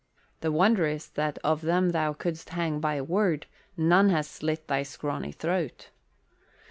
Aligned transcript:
The 0.39 0.51
wonder 0.51 0.87
is 0.87 1.09
that 1.09 1.37
of 1.43 1.61
them 1.61 1.91
thou 1.91 2.13
could'st 2.13 2.49
hang 2.49 2.79
by 2.79 2.95
a 2.95 3.03
word 3.03 3.45
none 3.77 4.09
has 4.09 4.27
slit 4.27 4.67
thy 4.67 4.81
scrawny 4.81 5.31
throat." 5.31 5.91